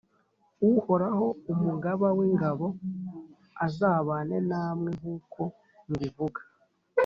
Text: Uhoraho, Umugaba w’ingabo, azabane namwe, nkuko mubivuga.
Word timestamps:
Uhoraho, 0.71 1.27
Umugaba 1.53 2.07
w’ingabo, 2.17 2.67
azabane 3.65 4.37
namwe, 4.49 4.89
nkuko 4.99 5.41
mubivuga. 5.87 6.39